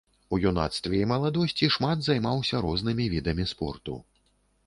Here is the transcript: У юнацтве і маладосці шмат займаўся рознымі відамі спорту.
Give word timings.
У 0.35 0.37
юнацтве 0.51 1.01
і 1.07 1.09
маладосці 1.11 1.67
шмат 1.75 2.01
займаўся 2.07 2.61
рознымі 2.65 3.05
відамі 3.17 3.45
спорту. 3.55 3.99